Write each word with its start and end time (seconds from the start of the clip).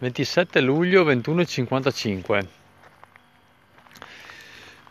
27 0.00 0.62
luglio 0.62 1.04
21.55 1.04 2.46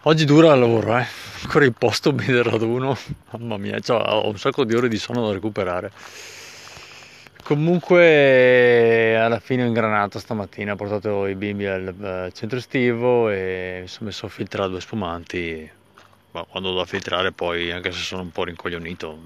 Oggi 0.04 0.24
dura 0.24 0.54
il 0.54 0.60
lavoro, 0.60 1.00
eh. 1.00 1.06
Ancora 1.42 1.66
in 1.66 1.74
posto 1.74 2.12
del 2.12 2.44
raduno. 2.44 2.96
Mamma 3.32 3.58
mia, 3.58 3.80
cioè, 3.80 4.00
ho 4.08 4.30
un 4.30 4.38
sacco 4.38 4.64
di 4.66 4.76
ore 4.76 4.88
di 4.88 5.00
sonno 5.00 5.26
da 5.26 5.34
recuperare. 5.34 5.92
Comunque 7.44 9.18
alla 9.18 9.40
fine 9.40 9.64
ho 9.64 9.66
ingranato 9.66 10.20
stamattina, 10.20 10.74
ho 10.74 10.76
portato 10.76 11.26
i 11.26 11.34
bimbi 11.34 11.66
al 11.66 12.30
centro 12.36 12.60
estivo 12.60 13.32
e 13.32 13.80
mi 13.82 13.88
sono 13.88 14.10
messo 14.10 14.28
a 14.28 14.30
filtrare 14.30 14.70
due 14.70 14.80
spumanti. 14.80 15.72
Ma 16.32 16.44
quando 16.44 16.76
da 16.76 16.86
filtrare 16.86 17.32
poi, 17.32 17.72
anche 17.72 17.92
se 17.92 17.98
sono 17.98 18.22
un 18.22 18.32
po' 18.32 18.44
rincoglionito, 18.44 19.20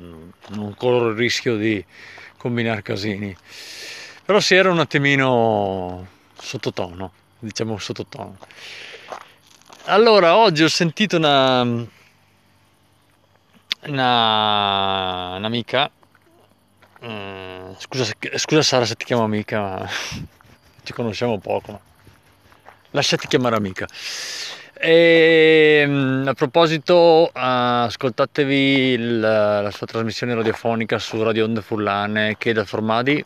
non 0.51 0.73
corro 0.77 1.09
il 1.09 1.17
rischio 1.17 1.57
di 1.57 1.83
combinare 2.37 2.81
casini. 2.81 3.35
Però 4.25 4.39
si 4.39 4.55
era 4.55 4.71
un 4.71 4.79
attimino 4.79 6.07
sottotono, 6.33 7.11
diciamo 7.39 7.77
sottotono. 7.77 8.37
Allora, 9.85 10.37
oggi 10.37 10.63
ho 10.63 10.69
sentito 10.69 11.17
una, 11.17 11.61
una 13.81 15.35
un'amica, 15.35 15.91
mm, 17.05 17.73
scusa, 17.79 18.13
scusa 18.35 18.61
Sara 18.61 18.85
se 18.85 18.95
ti 18.95 19.03
chiamo 19.03 19.23
amica, 19.23 19.59
ma 19.59 19.89
ci 20.83 20.93
conosciamo 20.93 21.37
poco, 21.39 21.81
lasciati 22.91 23.27
chiamare 23.27 23.57
amica. 23.57 23.85
E, 24.73 25.83
mm, 25.85 26.27
a 26.29 26.33
proposito, 26.33 27.29
ascoltatevi 27.33 28.87
il, 28.87 29.19
la 29.19 29.71
sua 29.71 29.85
trasmissione 29.85 30.33
radiofonica 30.33 30.97
su 30.97 31.21
Radio 31.21 31.43
Onde 31.43 31.61
Furlane 31.61 32.37
che 32.37 32.53
da 32.53 32.63
Formadi 32.63 33.21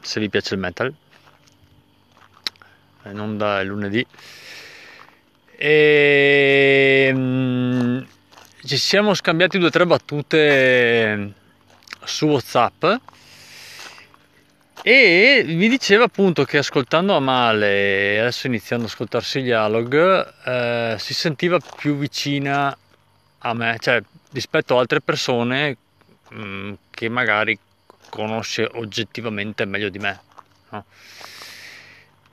se 0.00 0.20
vi 0.20 0.28
piace 0.28 0.54
il 0.54 0.60
metal. 0.60 0.92
In 3.04 3.18
onda 3.18 3.62
lunedì. 3.62 4.06
E 5.56 7.10
um, 7.14 8.06
ci 8.64 8.76
siamo 8.76 9.14
scambiati 9.14 9.58
due 9.58 9.68
o 9.68 9.70
tre 9.70 9.86
battute 9.86 11.32
su 12.04 12.26
whatsapp 12.26 12.84
e 14.82 15.42
mi 15.46 15.68
diceva 15.68 16.04
appunto 16.04 16.44
che 16.44 16.58
ascoltando 16.58 17.14
a 17.14 17.20
male 17.20 18.18
adesso 18.20 18.46
iniziando 18.46 18.86
ad 18.86 18.90
ascoltarsi 18.90 19.42
gli 19.42 19.50
Alog 19.50 20.34
eh, 20.44 20.96
si 20.98 21.12
sentiva 21.12 21.58
più 21.58 21.96
vicina 21.96 22.76
a 23.38 23.54
me 23.54 23.76
cioè 23.78 24.02
rispetto 24.32 24.76
a 24.76 24.80
altre 24.80 25.00
persone 25.02 25.76
mh, 26.30 26.42
mm, 26.42 26.72
che 26.90 27.08
magari 27.10 27.58
conosce 28.08 28.68
oggettivamente 28.72 29.64
meglio 29.64 29.88
di 29.88 29.98
me. 29.98 30.20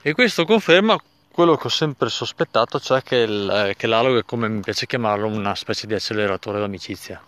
E 0.02 0.14
questo 0.14 0.46
conferma 0.46 0.98
quello 1.38 1.56
che 1.56 1.68
ho 1.68 1.70
sempre 1.70 2.10
sospettato, 2.10 2.80
cioè 2.80 3.04
che, 3.04 3.18
il, 3.18 3.68
eh, 3.70 3.76
che 3.76 3.86
l'alog 3.86 4.20
è 4.20 4.24
come 4.24 4.48
mi 4.48 4.62
piace 4.62 4.88
chiamarlo, 4.88 5.28
una 5.28 5.54
specie 5.54 5.86
di 5.86 5.94
acceleratore 5.94 6.60
d'amicizia. 6.60 7.22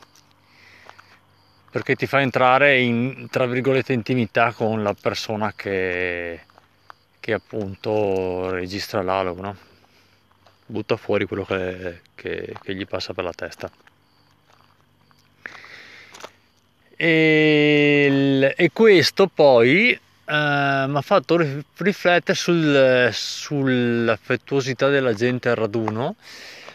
Perché 1.69 1.95
ti 1.95 2.07
fa 2.07 2.19
entrare 2.21 2.79
in, 2.79 3.27
tra 3.29 3.45
virgolette, 3.45 3.93
intimità 3.93 4.53
con 4.53 4.81
la 4.81 4.95
persona 4.95 5.53
che, 5.53 6.41
che 7.19 7.33
appunto 7.33 8.49
registra 8.49 9.03
l'alog, 9.03 9.39
no? 9.39 9.55
Butta 10.65 10.97
fuori 10.97 11.25
quello 11.25 11.45
che, 11.45 12.01
che, 12.15 12.55
che 12.59 12.75
gli 12.75 12.87
passa 12.87 13.13
per 13.13 13.23
la 13.23 13.33
testa. 13.33 13.69
E, 17.01 18.53
e 18.57 18.71
questo 18.73 19.27
poi 19.27 19.91
eh, 19.91 19.99
mi 20.25 20.97
ha 20.97 21.01
fatto 21.01 21.39
riflettere 21.77 22.37
sul, 22.37 23.09
sull'affettuosità 23.09 24.89
della 24.89 25.13
gente 25.13 25.47
al 25.47 25.55
raduno. 25.55 26.15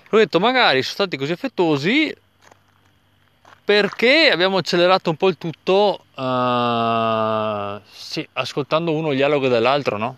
Ho 0.09 0.17
detto, 0.17 0.41
magari 0.41 0.81
sono 0.81 0.95
stati 0.95 1.19
così 1.19 1.33
affettuosi 1.33 2.17
perché 3.67 4.31
abbiamo 4.33 4.57
accelerato 4.57 5.11
un 5.11 5.17
po' 5.17 5.29
il 5.29 5.37
tutto, 5.37 6.07
uh, 6.15 7.81
sì, 7.93 8.27
ascoltando 8.33 8.93
uno 8.93 9.11
il 9.11 9.17
dialogo 9.17 9.49
dell'altro, 9.49 9.99
no? 9.99 10.17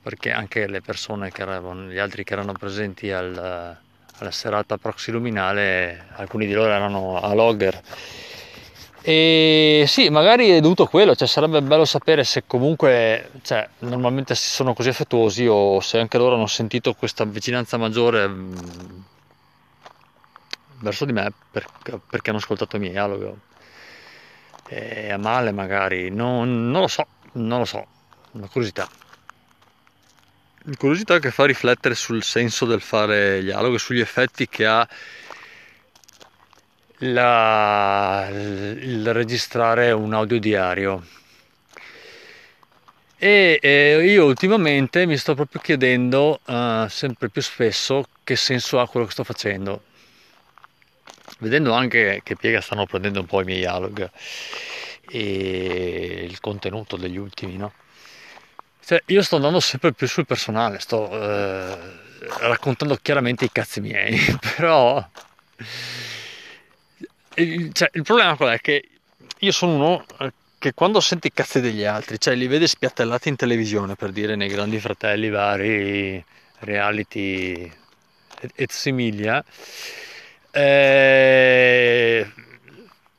Perché 0.00 0.30
anche 0.30 0.68
le 0.68 0.80
persone 0.80 1.32
che 1.32 1.42
erano, 1.42 1.90
gli 1.90 1.98
altri 1.98 2.22
che 2.22 2.34
erano 2.34 2.52
presenti 2.52 3.10
al, 3.10 3.76
alla 4.18 4.30
serata 4.30 4.76
proxy 4.76 5.12
luminale, 5.12 6.06
alcuni 6.16 6.46
di 6.46 6.52
loro 6.52 6.72
erano 6.72 7.20
a 7.20 7.34
logger 7.34 7.82
e 9.08 9.84
sì, 9.86 10.10
magari 10.10 10.50
è 10.50 10.60
dovuto 10.60 10.82
a 10.82 10.88
quello, 10.88 11.14
cioè 11.14 11.26
sarebbe 11.26 11.62
bello 11.62 11.86
sapere 11.86 12.24
se 12.24 12.44
comunque, 12.46 13.30
cioè, 13.40 13.66
normalmente 13.78 14.34
sono 14.34 14.74
così 14.74 14.90
affettuosi 14.90 15.46
o 15.46 15.80
se 15.80 15.98
anche 15.98 16.18
loro 16.18 16.34
hanno 16.34 16.46
sentito 16.46 16.92
questa 16.92 17.24
vicinanza 17.24 17.78
maggiore 17.78 18.28
mm, 18.28 18.56
verso 20.80 21.06
di 21.06 21.12
me 21.12 21.32
perché, 21.50 21.98
perché, 22.06 22.28
hanno 22.28 22.38
ascoltato 22.38 22.76
i 22.76 22.80
miei 22.80 22.92
dialoghi. 22.92 23.32
E 24.68 25.10
a 25.10 25.16
male 25.16 25.52
magari, 25.52 26.10
non, 26.10 26.70
non 26.70 26.82
lo 26.82 26.88
so, 26.88 27.06
non 27.32 27.60
lo 27.60 27.64
so, 27.64 27.86
una 28.32 28.48
curiosità. 28.48 28.86
Curiosità 30.76 31.18
che 31.18 31.30
fa 31.30 31.46
riflettere 31.46 31.94
sul 31.94 32.22
senso 32.22 32.66
del 32.66 32.82
fare 32.82 33.40
dialogo, 33.40 33.78
sugli 33.78 34.00
effetti 34.00 34.48
che 34.48 34.66
ha 34.66 34.86
la, 36.98 38.28
il 38.30 39.12
registrare 39.14 39.92
un 39.92 40.12
audio 40.12 40.38
diario. 40.38 41.06
E 43.16 43.58
eh, 43.62 44.04
io 44.04 44.26
ultimamente 44.26 45.06
mi 45.06 45.16
sto 45.16 45.34
proprio 45.34 45.60
chiedendo 45.60 46.40
uh, 46.44 46.86
sempre 46.88 47.30
più 47.30 47.42
spesso 47.42 48.06
che 48.22 48.36
senso 48.36 48.78
ha 48.78 48.88
quello 48.88 49.06
che 49.06 49.12
sto 49.12 49.24
facendo. 49.24 49.84
Vedendo 51.38 51.72
anche 51.72 52.20
che 52.22 52.36
piega 52.36 52.60
stanno 52.60 52.84
prendendo 52.84 53.20
un 53.20 53.26
po' 53.26 53.40
i 53.40 53.44
miei 53.44 53.60
dialog 53.60 54.10
e 55.10 56.26
il 56.28 56.38
contenuto 56.40 56.96
degli 56.96 57.16
ultimi, 57.16 57.56
no? 57.56 57.72
Cioè, 58.88 59.02
io 59.08 59.20
sto 59.20 59.36
andando 59.36 59.60
sempre 59.60 59.92
più 59.92 60.06
sul 60.08 60.24
personale, 60.24 60.78
sto 60.78 61.10
eh, 61.12 61.76
raccontando 62.40 62.96
chiaramente 63.02 63.44
i 63.44 63.52
cazzi 63.52 63.82
miei, 63.82 64.18
però 64.56 65.06
il, 67.34 67.70
cioè, 67.74 67.90
il 67.92 68.02
problema 68.02 68.34
qual 68.34 68.54
è? 68.54 68.60
Che 68.62 68.88
io 69.40 69.52
sono 69.52 69.74
uno 69.74 70.06
eh, 70.20 70.32
che 70.56 70.72
quando 70.72 71.00
sente 71.00 71.26
i 71.26 71.32
cazzi 71.34 71.60
degli 71.60 71.84
altri, 71.84 72.18
cioè 72.18 72.34
li 72.34 72.46
vede 72.46 72.66
spiattellati 72.66 73.28
in 73.28 73.36
televisione 73.36 73.94
per 73.94 74.10
dire 74.10 74.36
nei 74.36 74.48
grandi 74.48 74.80
fratelli 74.80 75.28
vari 75.28 76.24
reality 76.60 77.70
et 78.54 78.70
similia, 78.70 79.44
eh, 80.50 82.26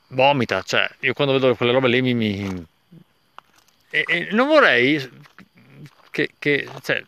vomita, 0.08 0.64
cioè 0.64 0.90
io 1.02 1.14
quando 1.14 1.34
vedo 1.34 1.54
quelle 1.54 1.72
robe 1.72 1.90
lì 1.90 2.02
mi... 2.02 2.16
mi 2.16 2.66
e, 3.92 4.04
e 4.08 4.28
non 4.32 4.48
vorrei 4.48 5.28
che, 6.12 6.32
che 6.38 6.68
cioè, 6.82 7.04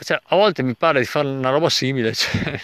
cioè, 0.00 0.20
a 0.22 0.36
volte 0.36 0.62
mi 0.62 0.74
pare 0.74 1.00
di 1.00 1.06
fare 1.06 1.28
una 1.28 1.50
roba 1.50 1.68
simile, 1.68 2.12
cioè, 2.14 2.60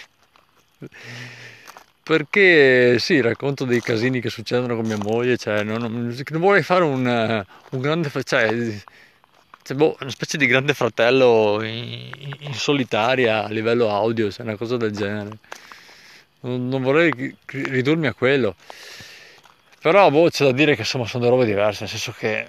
perché 2.03 2.99
sì, 2.99 3.19
racconto 3.21 3.65
dei 3.65 3.81
casini 3.81 4.21
che 4.21 4.29
succedono 4.29 4.75
con 4.75 4.85
mia 4.85 4.97
moglie, 4.97 5.37
cioè 5.37 5.63
non, 5.63 5.81
non, 5.81 6.15
non 6.29 6.41
vorrei 6.41 6.61
fare 6.61 6.83
un, 6.83 7.45
un 7.71 7.81
grande, 7.81 8.11
cioè, 8.23 8.47
cioè 9.63 9.75
boh, 9.75 9.97
una 9.99 10.11
specie 10.11 10.37
di 10.37 10.45
grande 10.45 10.75
fratello 10.75 11.63
in, 11.63 12.11
in, 12.39 12.53
solitaria 12.53 13.43
a 13.45 13.49
livello 13.49 13.89
audio, 13.89 14.31
cioè 14.31 14.45
una 14.45 14.55
cosa 14.55 14.77
del 14.77 14.91
genere. 14.91 15.37
Non, 16.41 16.67
non 16.67 16.83
vorrei 16.83 17.35
ridurmi 17.45 18.05
a 18.05 18.13
quello. 18.13 18.55
Però 19.81 20.09
boh, 20.11 20.29
c'è 20.29 20.45
da 20.45 20.51
dire 20.51 20.75
che 20.75 20.81
insomma 20.81 21.07
sono 21.07 21.23
due 21.23 21.31
robe 21.31 21.45
diverse, 21.45 21.81
nel 21.81 21.89
senso 21.89 22.13
che 22.15 22.47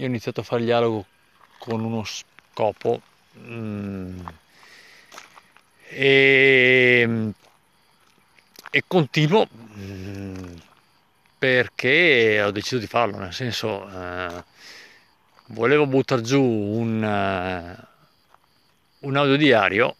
io 0.00 0.06
ho 0.06 0.08
iniziato 0.08 0.40
a 0.40 0.44
fare 0.44 0.60
il 0.60 0.66
dialogo 0.66 1.04
con 1.58 1.84
uno 1.84 2.02
scopo 2.04 3.00
mm, 3.38 4.20
e 5.88 7.32
e 8.72 8.84
continuo 8.86 9.48
mm, 9.76 10.54
perché 11.38 12.42
ho 12.42 12.50
deciso 12.50 12.78
di 12.78 12.86
farlo, 12.86 13.18
nel 13.18 13.32
senso 13.32 13.88
eh, 13.88 14.44
volevo 15.46 15.86
buttare 15.86 16.22
giù 16.22 16.42
un, 16.42 17.02
uh, 17.02 19.06
un 19.06 19.16
audio 19.16 19.36
diario 19.36 19.96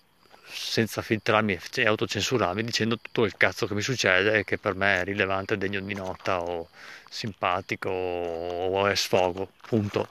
senza 0.50 1.02
filtrarmi 1.02 1.58
e 1.74 1.86
autocensurarmi 1.86 2.62
dicendo 2.62 2.98
tutto 2.98 3.24
il 3.24 3.36
cazzo 3.36 3.66
che 3.66 3.74
mi 3.74 3.82
succede 3.82 4.38
e 4.38 4.44
che 4.44 4.58
per 4.58 4.74
me 4.74 5.00
è 5.00 5.04
rilevante, 5.04 5.56
degno 5.56 5.80
di 5.80 5.94
nota 5.94 6.40
o 6.40 6.68
simpatico 7.08 7.88
o 7.90 8.86
è 8.86 8.94
sfogo, 8.94 9.50
punto. 9.66 10.08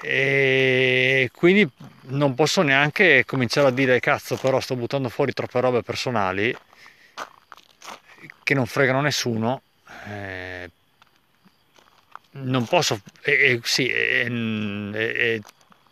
E 0.00 1.30
quindi 1.34 1.68
non 2.10 2.34
posso 2.34 2.62
neanche 2.62 3.24
cominciare 3.26 3.68
a 3.68 3.70
dire 3.70 3.98
cazzo 4.00 4.36
però 4.36 4.60
sto 4.60 4.76
buttando 4.76 5.08
fuori 5.08 5.32
troppe 5.32 5.60
robe 5.60 5.82
personali 5.82 6.56
che 8.44 8.54
non 8.54 8.66
fregano 8.66 9.00
nessuno 9.00 9.62
eh, 10.06 10.70
non 12.32 12.64
posso 12.66 13.00
eh, 13.22 13.60
sì, 13.62 13.88
eh, 13.88 15.40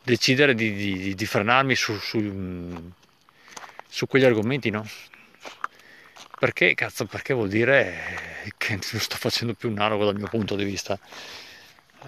decidere 0.07 0.55
di, 0.55 0.73
di, 0.73 1.15
di, 1.17 1.27
frenarmi 1.27 1.75
su, 1.75 1.99
su, 1.99 2.93
su, 3.89 4.07
quegli 4.07 4.25
argomenti, 4.25 4.71
no? 4.71 4.87
Perché, 6.39 6.75
cazzo, 6.75 7.07
perché 7.07 7.35
vuol 7.35 7.49
dire 7.49 8.53
che 8.57 8.75
non 8.75 9.01
sto 9.01 9.17
facendo 9.17 9.55
più 9.55 9.69
un 9.69 9.79
analogo 9.79 10.05
dal 10.05 10.15
mio 10.15 10.29
punto 10.29 10.55
di 10.55 10.63
vista. 10.63 10.97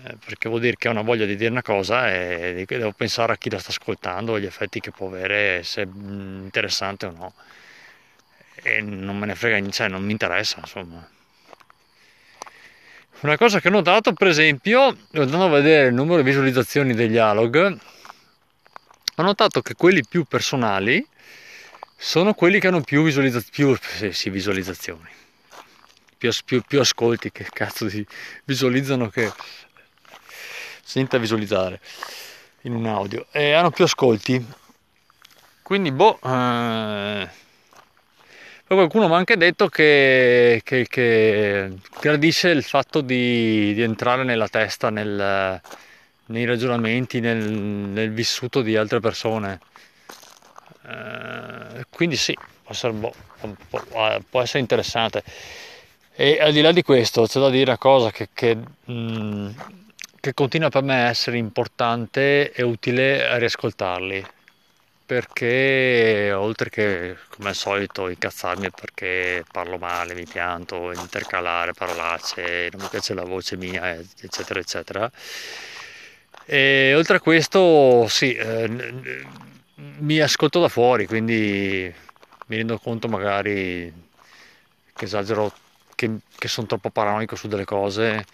Eh, 0.05 0.17
perché 0.25 0.49
vuol 0.49 0.61
dire 0.61 0.77
che 0.77 0.87
ho 0.87 0.93
una 0.93 1.03
voglia 1.03 1.27
di 1.27 1.35
dire 1.35 1.51
una 1.51 1.63
cosa 1.63 2.09
e 2.15 2.65
devo 2.69 2.93
pensare 2.93 3.33
a 3.33 3.37
chi 3.37 3.51
la 3.51 3.59
sta 3.59 3.71
ascoltando, 3.71 4.35
agli 4.35 4.47
effetti 4.47 4.79
che 4.79 4.93
può 4.93 5.09
avere, 5.09 5.65
se 5.65 5.83
è 5.83 5.85
interessante 5.85 7.07
o 7.07 7.11
no. 7.11 7.35
E 8.63 8.81
non 8.81 9.19
me 9.19 9.27
ne 9.27 9.35
frega, 9.35 9.69
cioè 9.71 9.89
non 9.89 10.05
mi 10.05 10.13
interessa, 10.13 10.59
insomma. 10.61 11.18
Una 13.21 13.37
cosa 13.37 13.59
che 13.59 13.67
ho 13.67 13.73
notato, 13.73 14.13
per 14.13 14.29
esempio, 14.29 14.97
andando 15.13 15.47
a 15.47 15.49
vedere 15.49 15.89
il 15.89 15.95
numero 15.95 16.19
di 16.19 16.23
visualizzazioni 16.23 16.95
degli 16.95 17.17
analog, 17.17 17.77
ho 19.17 19.23
notato 19.23 19.61
che 19.61 19.75
quelli 19.75 20.07
più 20.09 20.23
personali 20.23 21.05
sono 21.97 22.33
quelli 22.35 22.61
che 22.61 22.69
hanno 22.69 22.81
più, 22.81 23.03
visualizza- 23.03 23.43
più 23.51 23.77
sì, 24.13 24.31
visualizzazioni, 24.31 25.09
più, 26.17 26.31
più, 26.45 26.63
più, 26.63 26.79
ascolti, 26.79 27.33
che 27.33 27.45
cazzo 27.51 27.87
di 27.87 28.07
visualizzano 28.45 29.09
che 29.09 29.33
senta 30.85 31.19
visualizzare 31.19 31.81
in 32.63 32.73
un 32.73 32.87
audio, 32.87 33.27
e 33.33 33.53
hanno 33.53 33.73
più 33.73 33.83
ascolti. 33.83 34.47
Quindi, 35.63 35.91
boh... 35.91 36.21
Eh, 36.23 37.47
poi 38.69 38.77
qualcuno 38.77 39.09
mi 39.09 39.15
ha 39.15 39.17
anche 39.17 39.39
detto 39.39 39.69
che, 39.69 40.61
che, 40.63 40.87
che 40.87 41.73
gradisce 42.01 42.51
il 42.51 42.63
fatto 42.63 43.01
di, 43.01 43.73
di, 43.73 43.81
entrare 43.81 44.25
nella 44.25 44.47
testa, 44.47 44.91
nel, 44.91 45.59
nei 46.27 46.45
ragionamenti, 46.45 47.19
nel, 47.21 47.39
nel, 47.39 48.13
vissuto 48.13 48.61
di 48.61 48.77
altre 48.77 49.01
persone. 49.01 49.61
Eh, 50.87 51.87
quindi 51.89 52.17
sì, 52.17 52.35
può 52.35 52.73
essere, 52.73 52.93
boh, 52.93 53.15
può 54.29 54.43
essere, 54.43 54.59
interessante. 54.59 55.25
E 56.15 56.39
al 56.39 56.53
di 56.53 56.61
là 56.61 56.71
di 56.71 56.83
questo 56.83 57.25
c'è 57.27 57.41
da 57.41 57.49
dire 57.49 57.71
una 57.71 57.79
cosa 57.79 58.11
che, 58.11 58.29
che, 58.35 58.55
mh, 58.55 58.93
mm, 58.93 59.51
continua 60.35 60.69
per 60.69 60.83
me 60.83 61.07
a 61.07 61.09
essere 61.09 61.39
importante 61.39 62.53
e 62.53 62.63
utile 62.63 63.39
riascoltarli 63.39 64.37
perché 65.09 66.33
oltre 66.35 66.69
che 66.69 67.17
come 67.31 67.49
al 67.49 67.55
solito 67.55 68.11
incazzarmi 68.11 68.71
perché 68.71 69.43
parlo 69.51 69.79
male, 69.79 70.15
mi 70.15 70.27
pianto, 70.27 70.93
intercalare 70.93 71.73
parolacce, 71.73 72.69
non 72.73 72.83
mi 72.83 72.89
piace 72.91 73.15
la 73.15 73.25
voce 73.25 73.57
mia, 73.57 73.95
eccetera, 73.95 74.61
eccetera. 74.61 75.11
E 76.45 76.95
oltre 76.95 77.17
a 77.17 77.21
questo, 77.21 78.07
sì, 78.09 78.35
eh, 78.35 78.69
mi 80.01 80.21
ascolto 80.21 80.61
da 80.61 80.69
fuori, 80.69 81.07
quindi 81.07 81.91
mi 82.47 82.57
rendo 82.57 82.79
conto 82.79 83.09
magari 83.09 83.91
che 84.95 85.05
esagero, 85.07 85.51
che, 85.95 86.19
che 86.37 86.49
sono 86.49 86.67
troppo 86.67 86.91
paranoico 86.91 87.35
su 87.35 87.49
delle 87.49 87.65
cose. 87.65 88.27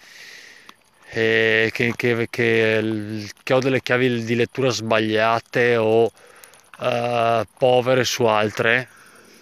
Che, 1.07 1.71
che, 1.71 1.93
che, 1.95 2.27
che, 2.29 3.53
ho 3.53 3.59
delle 3.59 3.81
chiavi 3.81 4.25
di 4.25 4.35
lettura 4.35 4.69
sbagliate 4.69 5.77
o 5.77 6.11
uh, 6.79 7.45
povere 7.57 8.03
su 8.03 8.25
altre, 8.25 8.87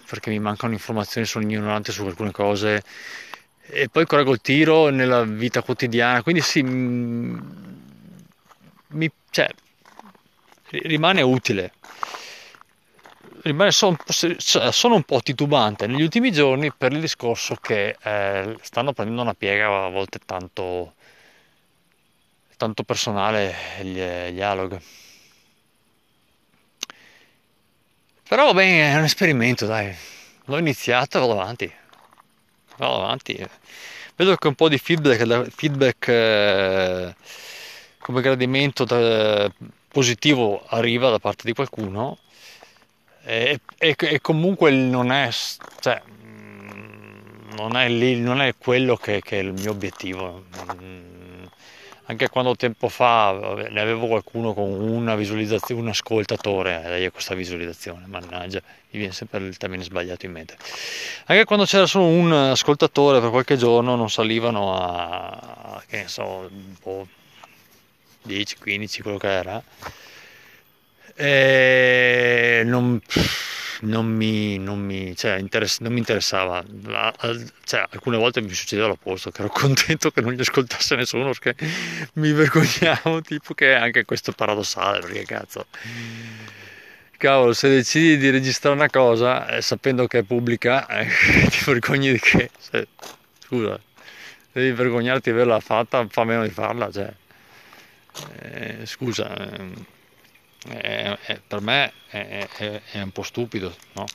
perché 0.08 0.30
mi 0.30 0.38
mancano 0.38 0.72
informazioni, 0.72 1.26
sono 1.26 1.44
ignorante 1.44 1.92
su 1.92 2.04
alcune 2.04 2.30
cose, 2.30 2.82
e 3.66 3.88
poi 3.88 4.04
correggo 4.06 4.32
il 4.32 4.40
tiro 4.40 4.90
nella 4.90 5.24
vita 5.24 5.62
quotidiana, 5.62 6.22
quindi 6.22 6.42
sì, 6.42 6.62
mm, 6.62 7.38
mi, 8.88 9.10
cioè, 9.30 9.48
rimane 10.70 11.22
utile. 11.22 11.72
Rimane, 13.42 13.72
sono, 13.72 13.96
sono 14.06 14.94
un 14.94 15.02
po' 15.02 15.20
titubante 15.20 15.86
negli 15.86 16.02
ultimi 16.02 16.32
giorni 16.32 16.72
per 16.72 16.92
il 16.92 17.00
discorso 17.00 17.56
che 17.56 17.96
eh, 18.02 18.56
stanno 18.62 18.94
prendendo 18.94 19.20
una 19.20 19.34
piega 19.34 19.84
a 19.84 19.88
volte 19.90 20.18
tanto, 20.24 20.94
tanto 22.56 22.84
personale 22.84 23.54
gli, 23.82 23.98
gli 23.98 24.40
analog. 24.40 24.80
Però 28.34 28.46
va 28.46 28.54
bene, 28.54 28.90
è 28.90 28.96
un 28.96 29.04
esperimento, 29.04 29.64
dai. 29.64 29.94
L'ho 30.46 30.58
iniziato 30.58 31.20
vado 31.20 31.40
avanti. 31.40 31.72
Vado 32.78 32.96
avanti. 32.96 33.48
Vedo 34.16 34.34
che 34.34 34.48
un 34.48 34.56
po' 34.56 34.68
di 34.68 34.76
feedback, 34.76 35.50
feedback 35.50 36.08
eh, 36.08 37.14
come 38.00 38.20
gradimento 38.22 38.84
da, 38.84 39.48
positivo 39.86 40.64
arriva 40.66 41.10
da 41.10 41.20
parte 41.20 41.44
di 41.44 41.52
qualcuno 41.52 42.18
e, 43.22 43.60
e, 43.78 43.94
e 43.96 44.20
comunque 44.20 44.72
non 44.72 45.12
è, 45.12 45.30
cioè, 45.78 46.02
non 47.56 47.76
è, 47.76 47.88
lì, 47.88 48.18
non 48.18 48.42
è 48.42 48.56
quello 48.58 48.96
che, 48.96 49.20
che, 49.22 49.38
è 49.38 49.42
il 49.42 49.52
mio 49.52 49.70
obiettivo 49.70 50.46
anche 52.06 52.28
quando 52.28 52.54
tempo 52.54 52.88
fa 52.88 53.56
ne 53.70 53.80
avevo 53.80 54.06
qualcuno 54.06 54.52
con 54.52 54.70
una 54.70 55.14
visualizzazione, 55.14 55.80
un 55.80 55.88
ascoltatore, 55.88 56.82
eh, 56.84 56.88
lei 56.88 57.04
ha 57.06 57.10
questa 57.10 57.34
visualizzazione, 57.34 58.06
mannaggia, 58.06 58.60
mi 58.90 58.98
viene 58.98 59.12
sempre 59.12 59.38
il 59.38 59.56
termine 59.56 59.82
sbagliato 59.82 60.26
in 60.26 60.32
mente. 60.32 60.56
Anche 61.26 61.44
quando 61.44 61.64
c'era 61.64 61.86
solo 61.86 62.06
un 62.06 62.30
ascoltatore 62.32 63.20
per 63.20 63.30
qualche 63.30 63.56
giorno 63.56 63.96
non 63.96 64.10
salivano 64.10 64.76
a, 64.76 65.82
che 65.86 66.02
ne 66.02 66.08
so, 66.08 66.50
po' 66.80 67.06
10, 68.22 68.58
15, 68.58 69.02
quello 69.02 69.18
che 69.18 69.30
era. 69.30 69.62
E 71.16 72.62
non, 72.66 73.00
non 73.84 74.06
mi, 74.06 74.58
non 74.58 74.80
mi, 74.80 75.14
cioè, 75.16 75.36
interess- 75.36 75.80
non 75.80 75.92
mi 75.92 75.98
interessava. 75.98 76.62
Cioè, 77.64 77.86
alcune 77.90 78.16
volte 78.16 78.40
mi 78.40 78.52
succedeva 78.52 78.88
l'opposto, 78.88 79.30
che 79.30 79.40
ero 79.42 79.50
contento 79.54 80.10
che 80.10 80.20
non 80.20 80.32
gli 80.32 80.40
ascoltasse 80.40 80.96
nessuno 80.96 81.32
perché 81.32 81.54
mi 82.14 82.32
vergognavo, 82.32 83.20
tipo 83.22 83.54
che 83.54 83.72
è 83.72 83.74
anche 83.74 84.04
questo 84.04 84.32
paradossale, 84.32 85.00
perché 85.00 85.24
cazzo. 85.24 85.66
Cavolo, 87.16 87.52
se 87.52 87.68
decidi 87.68 88.18
di 88.18 88.30
registrare 88.30 88.74
una 88.74 88.90
cosa 88.90 89.48
eh, 89.48 89.62
sapendo 89.62 90.06
che 90.06 90.18
è 90.18 90.22
pubblica, 90.22 90.86
eh, 90.88 91.06
ti 91.48 91.58
vergogni 91.64 92.12
di 92.12 92.18
che? 92.18 92.50
Se, 92.58 92.88
scusa, 93.38 93.80
devi 94.52 94.72
vergognarti 94.72 95.30
di 95.30 95.36
averla 95.36 95.60
fatta, 95.60 96.06
fa 96.08 96.24
meno 96.24 96.42
di 96.42 96.50
farla, 96.50 96.90
cioè. 96.90 97.12
Eh, 98.40 98.86
scusa. 98.86 99.32
Eh, 100.68 100.80
è, 100.80 101.18
è, 101.26 101.40
per 101.46 101.60
me 101.60 101.92
è, 102.08 102.48
è, 102.90 103.00
un 103.00 103.10
po' 103.10 103.22
stupido, 103.22 103.74
no? 103.92 104.06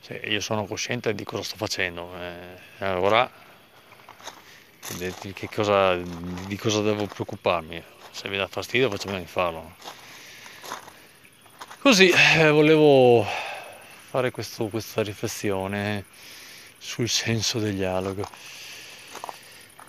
Cioè, 0.00 0.20
io 0.26 0.40
sono 0.40 0.64
cosciente 0.66 1.14
di 1.14 1.24
cosa 1.24 1.42
sto 1.42 1.56
facendo, 1.56 2.12
eh, 2.16 2.84
allora 2.84 3.44
di 4.94 5.48
cosa, 5.52 5.96
di 5.96 6.56
cosa 6.56 6.80
devo 6.80 7.06
preoccuparmi? 7.06 7.82
Se 8.10 8.28
mi 8.28 8.36
dà 8.36 8.46
fastidio 8.46 8.88
facciamo 8.88 9.18
di 9.18 9.26
farlo. 9.26 9.74
Così 11.80 12.08
eh, 12.08 12.50
volevo 12.50 13.26
fare 14.08 14.30
questo, 14.30 14.68
questa 14.68 15.02
riflessione 15.02 16.04
sul 16.78 17.08
senso 17.08 17.58
del 17.58 17.74
dialogo. 17.74 18.28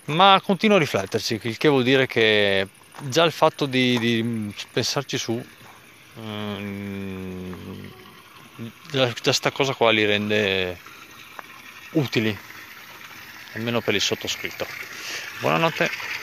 Ma 0.06 0.40
continuo 0.44 0.76
a 0.76 0.80
rifletterci, 0.80 1.40
il 1.42 1.56
che 1.56 1.68
vuol 1.68 1.82
dire 1.82 2.06
che 2.06 2.66
già 3.02 3.24
il 3.24 3.32
fatto 3.32 3.66
di, 3.66 3.98
di 3.98 4.54
pensarci 4.72 5.18
su 5.18 5.44
um, 6.14 7.90
già, 8.90 9.12
già 9.20 9.32
sta 9.32 9.50
cosa 9.50 9.74
qua 9.74 9.90
li 9.90 10.04
rende 10.04 10.78
utili 11.92 12.36
almeno 13.54 13.80
per 13.80 13.94
il 13.94 14.00
sottoscritto. 14.00 14.66
Buonanotte 15.40 16.17